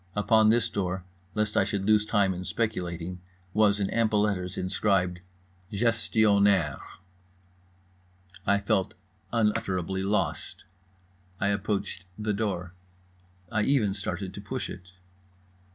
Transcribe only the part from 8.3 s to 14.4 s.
I felt unutterably lost. I approached the door. I even started